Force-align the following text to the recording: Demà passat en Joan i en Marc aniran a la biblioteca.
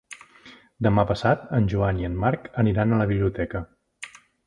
Demà 0.87 1.03
passat 1.11 1.45
en 1.59 1.69
Joan 1.75 2.01
i 2.01 2.09
en 2.09 2.17
Marc 2.25 2.51
aniran 2.65 2.93
a 2.93 3.01
la 3.05 3.11
biblioteca. 3.15 3.67